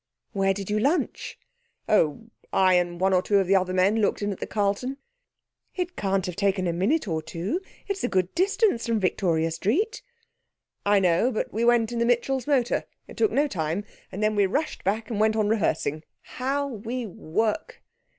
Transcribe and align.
'Where 0.31 0.51
did 0.51 0.71
you 0.71 0.79
lunch?' 0.79 1.37
'Oh, 1.87 2.31
I 2.51 2.73
and 2.73 2.99
one 2.99 3.13
or 3.13 3.21
two 3.21 3.37
of 3.37 3.45
the 3.45 3.55
other 3.55 3.71
men 3.71 4.01
looked 4.01 4.23
in 4.23 4.31
at 4.31 4.39
the 4.39 4.47
Carlton.' 4.47 4.97
'It 5.75 5.95
can't 5.95 6.25
have 6.25 6.35
taken 6.35 6.65
a 6.65 6.73
minute 6.73 7.07
or 7.07 7.21
two. 7.21 7.61
It's 7.87 8.03
a 8.03 8.07
good 8.07 8.33
distance 8.33 8.87
from 8.87 8.99
Victoria 8.99 9.51
Street.' 9.51 10.01
'I 10.87 10.99
know, 11.01 11.31
but 11.31 11.53
we 11.53 11.63
went 11.63 11.91
in 11.91 11.99
the 11.99 12.05
Mitchells' 12.07 12.47
motor. 12.47 12.85
It 13.07 13.15
took 13.15 13.29
no 13.31 13.47
time. 13.47 13.83
And 14.11 14.23
then 14.23 14.35
we 14.35 14.47
rushed 14.47 14.83
back, 14.83 15.11
and 15.11 15.19
went 15.19 15.35
on 15.35 15.49
rehearsing. 15.49 16.03
How 16.23 16.65
we 16.67 17.05
work!' 17.05 17.83